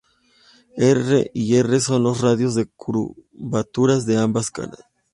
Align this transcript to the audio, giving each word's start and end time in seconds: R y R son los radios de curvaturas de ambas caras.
R 0.77 1.29
y 1.31 1.57
R 1.57 1.79
son 1.79 2.01
los 2.01 2.21
radios 2.21 2.55
de 2.55 2.65
curvaturas 2.65 4.07
de 4.07 4.17
ambas 4.17 4.49
caras. 4.49 4.83